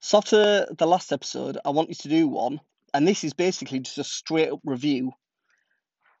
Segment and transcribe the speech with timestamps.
[0.00, 2.60] So the last episode, I wanted to do one,
[2.94, 5.12] and this is basically just a straight up review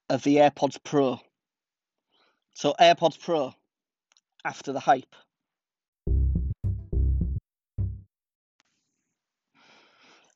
[0.08, 1.20] of the AirPods Pro.
[2.54, 3.54] So AirPods Pro
[4.44, 5.14] after the hype.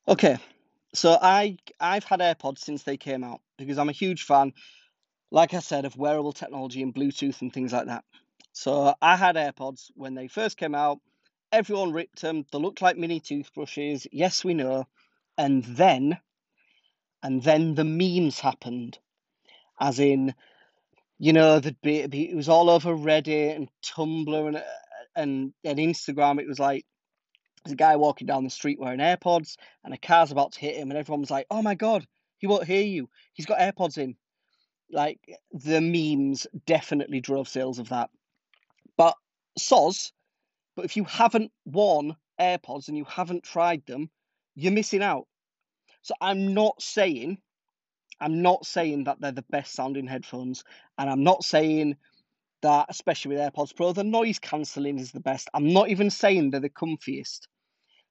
[0.07, 0.39] Okay,
[0.95, 4.53] so I I've had AirPods since they came out because I'm a huge fan,
[5.31, 8.05] like I said, of wearable technology and Bluetooth and things like that.
[8.53, 11.01] So I had AirPods when they first came out.
[11.53, 12.47] Everyone ripped um, them.
[12.51, 14.07] They looked like mini toothbrushes.
[14.11, 14.87] Yes, we know.
[15.37, 16.19] And then,
[17.23, 18.99] and then the memes happened,
[19.79, 20.35] as in,
[21.19, 24.63] you know, there'd be, it was all over Reddit and Tumblr and uh,
[25.15, 26.41] and and Instagram.
[26.41, 26.85] It was like
[27.65, 30.77] there's a guy walking down the street wearing AirPods, and a car's about to hit
[30.77, 32.07] him, and everyone was like, "Oh my god,
[32.39, 33.09] he won't hear you.
[33.35, 34.17] He's got AirPods in."
[34.91, 35.21] Like
[35.53, 38.11] the memes definitely drove sales of that.
[38.97, 39.17] But
[39.59, 40.13] soz,
[40.75, 44.11] but if you haven't worn AirPods and you haven't tried them,
[44.55, 45.27] you're missing out.
[46.03, 47.39] So I'm not saying,
[48.21, 50.65] I'm not saying that they're the best sounding headphones,
[50.99, 51.97] and I'm not saying
[52.63, 55.49] that, especially with AirPods Pro, the noise cancelling is the best.
[55.55, 57.41] I'm not even saying they're the comfiest.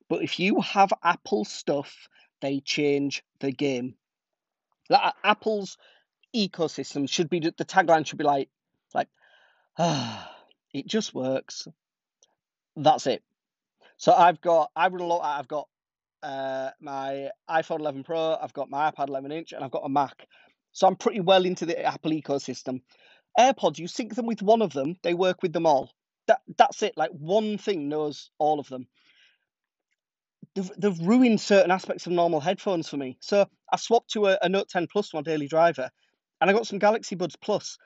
[0.09, 2.09] But if you have Apple stuff,
[2.41, 3.95] they change the game.
[4.89, 5.77] That Apple's
[6.35, 8.49] ecosystem should be the tagline should be like,
[8.93, 9.07] like,
[9.77, 10.35] ah,
[10.73, 11.67] it just works.
[12.75, 13.23] That's it.
[13.97, 15.21] So I've got I a lot.
[15.23, 15.67] I've got
[16.23, 19.89] uh, my iPhone 11 Pro, I've got my iPad 11 inch, and I've got a
[19.89, 20.27] Mac.
[20.71, 22.81] So I'm pretty well into the Apple ecosystem.
[23.37, 25.91] AirPods, you sync them with one of them, they work with them all.
[26.27, 26.93] That that's it.
[26.97, 28.87] Like one thing knows all of them
[30.55, 33.17] they've, they've ruined certain aspects of normal headphones for me.
[33.19, 35.89] So I swapped to a, a Note 10 Plus, my daily driver,
[36.39, 37.77] and I got some Galaxy Buds Plus.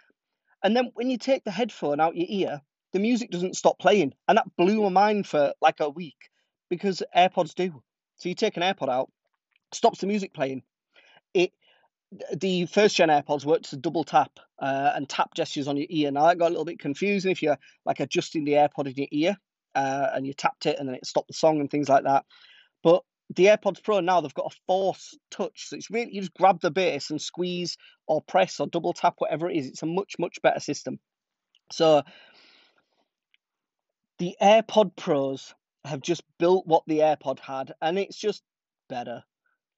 [0.64, 2.61] And then when you take the headphone out your ear,
[2.95, 4.13] the music doesn't stop playing.
[4.29, 6.29] And that blew my mind for like a week
[6.69, 7.83] because AirPods do.
[8.15, 9.11] So you take an AirPod out,
[9.73, 10.63] stops the music playing.
[11.33, 11.52] It
[12.33, 16.09] the first gen AirPods worked a double tap uh, and tap gestures on your ear.
[16.09, 19.08] Now that got a little bit confusing if you're like adjusting the AirPod in your
[19.11, 19.37] ear
[19.75, 22.23] uh, and you tapped it and then it stopped the song and things like that.
[22.81, 23.03] But
[23.36, 26.61] the AirPods Pro now they've got a force touch, so it's really you just grab
[26.61, 27.75] the base and squeeze
[28.08, 29.67] or press or double tap whatever it is.
[29.67, 30.97] It's a much much better system.
[31.73, 32.03] So
[34.20, 35.53] the AirPod Pros
[35.86, 38.43] have just built what the AirPod had, and it's just
[38.89, 39.23] better.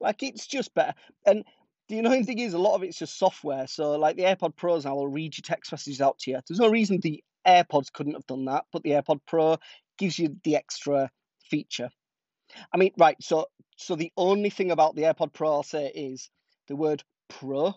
[0.00, 0.94] Like it's just better.
[1.26, 1.44] And
[1.88, 3.66] the annoying thing is, a lot of it's just software.
[3.66, 6.40] So like the AirPod Pros now will read your text messages out to you.
[6.46, 9.56] There's no reason the AirPods couldn't have done that, but the AirPod Pro
[9.98, 11.10] gives you the extra
[11.50, 11.90] feature.
[12.72, 13.16] I mean, right.
[13.20, 16.30] So, so the only thing about the AirPod Pro I'll say is
[16.68, 17.74] the word Pro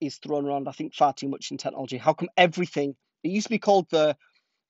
[0.00, 0.68] is thrown around.
[0.68, 1.96] I think far too much in technology.
[1.96, 2.94] How come everything?
[3.22, 4.16] It used to be called the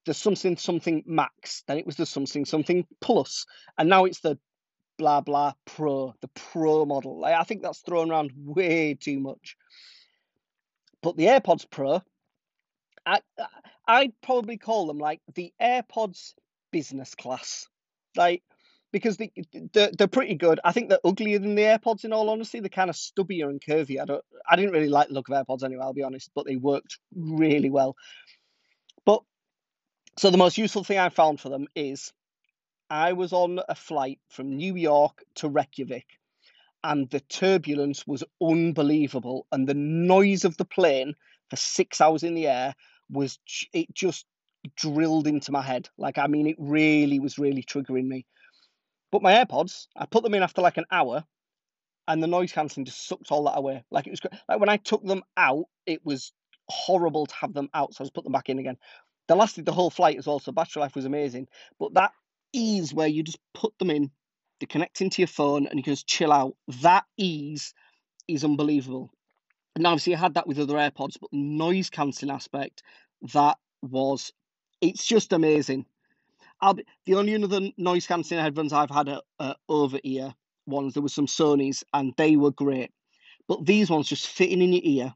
[0.06, 3.46] the something something Max, then it was the something something Plus,
[3.78, 4.38] and now it's the
[4.98, 7.20] blah blah Pro, the Pro model.
[7.20, 9.56] Like, I think that's thrown around way too much.
[11.02, 12.02] But the AirPods Pro,
[13.04, 13.20] I
[13.86, 16.34] I'd probably call them like the AirPods
[16.70, 17.68] business class.
[18.16, 18.42] Like
[18.92, 19.32] because they,
[19.72, 20.60] they're, they're pretty good.
[20.64, 22.04] I think they're uglier than the AirPods.
[22.04, 24.00] In all honesty, they're kind of stubbier and curvy.
[24.00, 25.82] I don't, I didn't really like the look of AirPods anyway.
[25.82, 27.96] I'll be honest, but they worked really well.
[29.06, 29.22] But
[30.16, 32.12] so the most useful thing I found for them is
[32.90, 36.06] I was on a flight from New York to Reykjavik,
[36.84, 41.14] and the turbulence was unbelievable, and the noise of the plane
[41.48, 42.74] for six hours in the air
[43.10, 43.38] was
[43.72, 44.26] it just
[44.76, 45.88] drilled into my head.
[45.96, 48.26] Like I mean, it really was really triggering me.
[49.10, 51.24] But my AirPods, I put them in after like an hour,
[52.08, 53.84] and the noise cancelling just sucked all that away.
[53.90, 56.32] Like it was like when I took them out, it was
[56.68, 58.76] horrible to have them out, so I just put them back in again.
[59.32, 61.48] They lasted the whole flight as well, so battery life was amazing.
[61.78, 62.12] But that
[62.52, 64.10] ease where you just put them in,
[64.60, 66.54] they connect into your phone, and you can just chill out.
[66.82, 67.72] That ease
[68.28, 69.10] is unbelievable.
[69.74, 72.82] And obviously, I had that with other AirPods, but the noise cancelling aspect,
[73.32, 74.34] that was,
[74.82, 75.86] it's just amazing.
[76.76, 80.34] Be, the only other noise cancelling headphones I've had are, are over ear
[80.66, 80.92] ones.
[80.92, 82.90] There were some Sony's and they were great,
[83.48, 85.14] but these ones just fitting in your ear.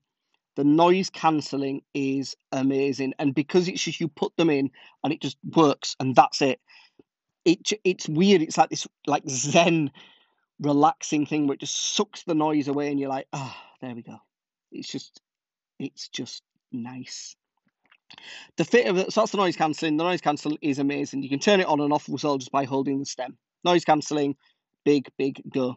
[0.57, 4.71] The noise cancelling is amazing, and because it's just you put them in
[5.05, 6.61] and it just works, and that's it.
[7.45, 8.43] It it's weird.
[8.43, 9.91] It's like this like Zen,
[10.61, 13.95] relaxing thing where it just sucks the noise away, and you're like, ah, oh, there
[13.95, 14.17] we go.
[14.73, 15.21] It's just,
[15.79, 16.43] it's just
[16.73, 17.37] nice.
[18.57, 19.97] The fit of it, so that's the noise cancelling.
[19.97, 21.23] The noise cancelling is amazing.
[21.23, 23.37] You can turn it on and off well just by holding the stem.
[23.65, 24.37] Noise cancelling,
[24.85, 25.77] big, big go.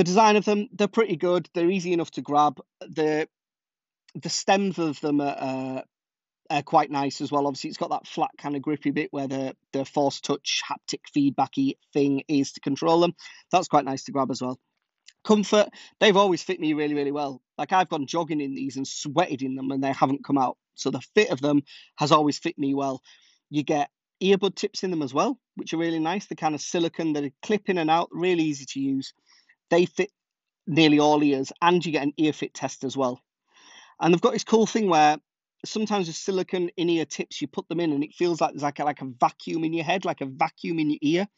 [0.00, 1.46] The design of them, they're pretty good.
[1.52, 2.58] They're easy enough to grab.
[2.80, 3.28] The
[4.14, 5.82] the stems of them are, uh,
[6.48, 7.46] uh, quite nice as well.
[7.46, 11.00] Obviously, it's got that flat kind of grippy bit where the the force touch haptic
[11.14, 13.14] feedbacky thing is to control them.
[13.52, 14.58] That's quite nice to grab as well.
[15.22, 15.68] Comfort,
[15.98, 17.42] they've always fit me really, really well.
[17.58, 20.56] Like I've gone jogging in these and sweated in them and they haven't come out.
[20.76, 21.60] So the fit of them
[21.98, 23.02] has always fit me well.
[23.50, 23.90] You get
[24.22, 26.24] earbud tips in them as well, which are really nice.
[26.24, 29.12] The kind of silicon that clip in and out, really easy to use.
[29.70, 30.10] They fit
[30.66, 33.20] nearly all ears, and you get an ear fit test as well.
[34.00, 35.18] And they've got this cool thing where
[35.64, 38.62] sometimes with silicon in ear tips, you put them in and it feels like there's
[38.62, 41.28] like a, like a vacuum in your head, like a vacuum in your ear.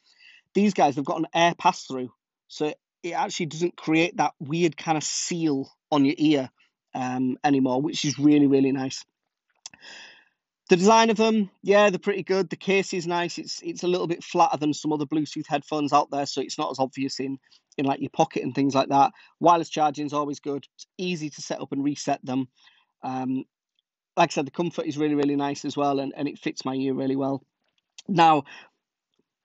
[0.55, 2.11] These guys have got an air pass through,
[2.49, 6.51] so it actually doesn't create that weird kind of seal on your ear
[6.95, 9.05] um, anymore, which is really really nice.
[10.73, 12.49] The design of them, yeah, they're pretty good.
[12.49, 13.37] The case is nice.
[13.37, 16.57] It's it's a little bit flatter than some other Bluetooth headphones out there, so it's
[16.57, 17.39] not as obvious in
[17.77, 19.13] in like your pocket and things like that.
[19.39, 20.65] Wireless charging is always good.
[20.75, 22.49] It's easy to set up and reset them.
[23.03, 23.45] Um,
[24.17, 26.65] like I said, the comfort is really really nice as well, and, and it fits
[26.65, 27.45] my ear really well.
[28.09, 28.45] Now,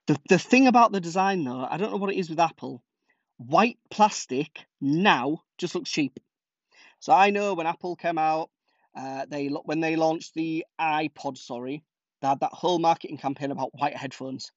[0.06, 2.82] the the thing about the design though, I don't know what it is with Apple.
[3.36, 6.18] White plastic now just looks cheap.
[7.00, 8.48] So I know when Apple came out,
[8.98, 11.84] uh, they when they launched the iPod, sorry,
[12.20, 14.50] they had that whole marketing campaign about white headphones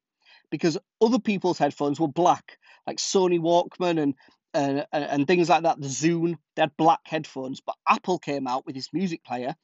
[0.49, 2.57] because other people's headphones were black,
[2.87, 4.15] like Sony Walkman and
[4.53, 5.79] uh, and things like that.
[5.79, 9.55] The Zune, they had black headphones, but Apple came out with this music player,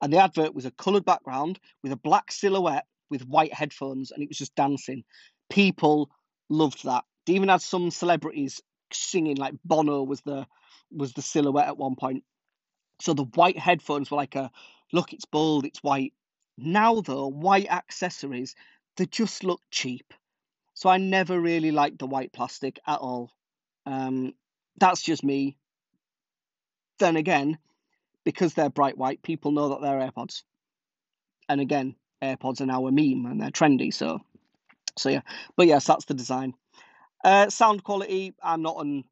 [0.00, 4.22] and the advert was a coloured background with a black silhouette with white headphones, and
[4.22, 5.04] it was just dancing.
[5.50, 6.08] People
[6.48, 7.04] loved that.
[7.26, 8.62] They even had some celebrities
[8.92, 10.46] singing, like Bono was the
[10.90, 12.24] was the silhouette at one point.
[13.02, 14.52] So the white headphones were like a
[14.92, 16.12] look, it's bold, it's white.
[16.56, 18.54] Now though, white accessories,
[18.96, 20.14] they just look cheap.
[20.74, 23.32] So I never really liked the white plastic at all.
[23.86, 24.34] Um,
[24.78, 25.56] that's just me.
[27.00, 27.58] Then again,
[28.24, 30.44] because they're bright white, people know that they're AirPods.
[31.48, 33.92] And again, AirPods are now a meme and they're trendy.
[33.92, 34.20] So,
[34.96, 35.22] so yeah.
[35.56, 36.54] But yes, that's the design.
[37.24, 39.02] Uh, sound quality, I'm not an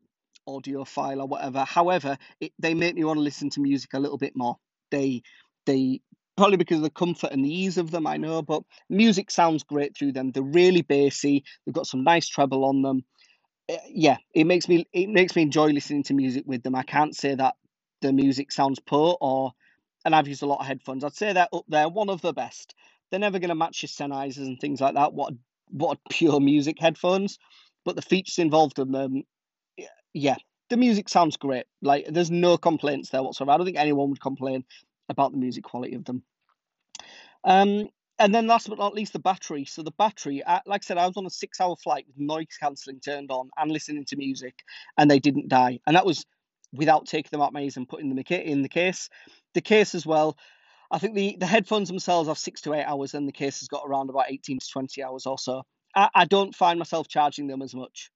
[0.50, 1.64] audiophile or whatever.
[1.64, 4.56] However, it, they make me want to listen to music a little bit more.
[4.91, 5.23] They
[5.67, 6.00] they
[6.37, 9.62] probably because of the comfort and the ease of them, I know, but music sounds
[9.64, 10.32] great through them.
[10.32, 11.44] They're really bassy.
[11.67, 13.05] They've got some nice treble on them.
[13.70, 16.75] Uh, yeah, it makes me it makes me enjoy listening to music with them.
[16.75, 17.55] I can't say that
[18.02, 19.52] the music sounds poor or
[20.05, 21.05] and I've used a lot of headphones.
[21.05, 22.75] I'd say they're up there, one of the best.
[23.11, 25.12] They're never going to match your Sennheisers and things like that.
[25.14, 25.35] What
[25.70, 27.38] what pure music headphones,
[27.85, 29.25] but the features involved in them
[30.12, 30.37] yeah,
[30.69, 31.67] the music sounds great.
[31.83, 33.53] Like, there's no complaints there whatsoever.
[33.53, 34.65] I don't think anyone would complain
[35.09, 36.23] about the music quality of them.
[37.45, 39.65] Um, and then last but not least, the battery.
[39.65, 43.01] So the battery, like I said, I was on a six-hour flight with noise cancelling
[43.01, 44.62] turned on and listening to music,
[44.99, 45.81] and they didn't die.
[45.87, 46.27] And that was
[46.73, 49.09] without taking them out ears and putting them in the case.
[49.55, 50.37] The case as well.
[50.91, 53.69] I think the, the headphones themselves have six to eight hours, and the case has
[53.69, 55.62] got around about 18 to 20 hours or so.
[55.95, 58.11] I, I don't find myself charging them as much.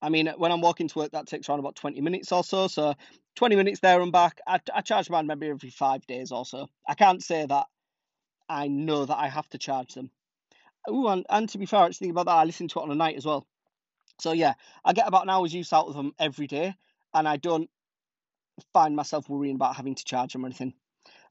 [0.00, 2.68] I mean, when I'm walking to work, that takes around about 20 minutes or so.
[2.68, 2.94] So
[3.36, 4.40] 20 minutes there and back.
[4.46, 6.68] I, I charge mine maybe every five days or so.
[6.86, 7.66] I can't say that
[8.48, 10.10] I know that I have to charge them.
[10.88, 12.94] Ooh, and, and to be fair, actually, about that, I listen to it on a
[12.94, 13.46] night as well.
[14.20, 14.54] So yeah,
[14.84, 16.74] I get about an hour's use out of them every day,
[17.14, 17.68] and I don't
[18.72, 20.74] find myself worrying about having to charge them or anything.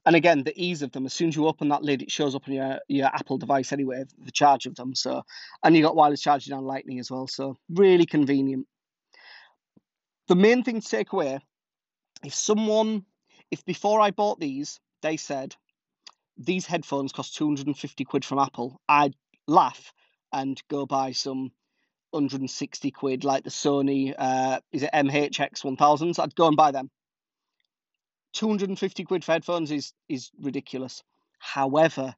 [0.06, 2.34] And again, the ease of them, as soon as you open that lid, it shows
[2.34, 4.94] up on your, your Apple device anyway, the charge of them.
[4.94, 5.22] So,
[5.62, 7.26] and you got wireless charging on Lightning as well.
[7.26, 8.66] So, really convenient.
[10.28, 11.40] The main thing to take away
[12.24, 13.04] if someone,
[13.50, 15.54] if before I bought these, they said
[16.36, 19.14] these headphones cost 250 quid from Apple, I'd
[19.46, 19.92] laugh
[20.32, 21.52] and go buy some
[22.10, 26.18] 160 quid like the Sony, uh, is it MHX 1000s?
[26.18, 26.90] I'd go and buy them
[28.34, 31.02] 250 quid for headphones is is ridiculous.
[31.38, 32.14] However,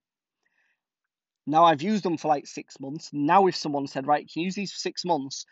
[1.46, 3.10] now I've used them for like six months.
[3.12, 5.46] Now, if someone said, right, you can you use these for six months,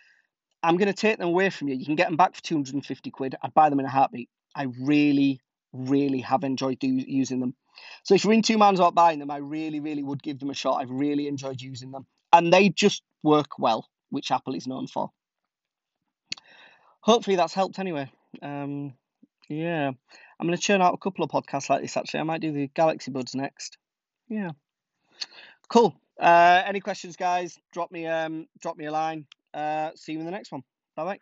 [0.63, 1.77] I'm going to take them away from you.
[1.77, 3.35] You can get them back for 250 quid.
[3.43, 4.29] I'd buy them in a heartbeat.
[4.55, 5.41] I really,
[5.73, 7.55] really have enjoyed do, using them.
[8.03, 10.51] So if you're in two minds about buying them, I really, really would give them
[10.51, 10.81] a shot.
[10.81, 12.07] I've really enjoyed using them.
[12.33, 15.11] And they just work well, which Apple is known for.
[17.01, 18.11] Hopefully that's helped anyway.
[18.43, 18.95] Um,
[19.49, 19.93] yeah.
[20.39, 22.21] I'm going to churn out a couple of podcasts like this actually.
[22.21, 23.79] I might do the Galaxy Buds next.
[24.29, 24.53] Yeah.
[25.69, 25.95] Cool.
[26.21, 27.59] Uh, any questions, guys?
[27.73, 29.27] Drop me um drop me a line.
[29.55, 30.63] Uh, see you in the next one.
[30.97, 31.19] Bye bye.